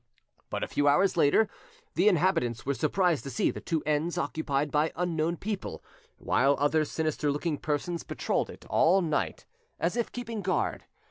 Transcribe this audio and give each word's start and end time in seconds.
But, 0.49 0.63
a 0.63 0.67
few 0.67 0.87
hours 0.87 1.15
later, 1.15 1.47
the 1.93 2.07
inhabitants 2.07 2.65
were 2.65 2.73
surprised 2.73 3.23
to 3.25 3.29
see 3.29 3.51
the 3.51 3.61
two 3.61 3.83
ends 3.85 4.17
occupied 4.17 4.71
by 4.71 4.91
unknown 4.95 5.37
people, 5.37 5.83
while 6.17 6.55
other 6.57 6.83
sinister 6.85 7.31
looking 7.31 7.59
persons 7.59 8.01
patrolled 8.01 8.49
it 8.49 8.65
all 8.67 9.03
night, 9.03 9.45
as 9.79 9.95
if 9.95 10.11
keeping 10.11 10.41
guard. 10.41 10.85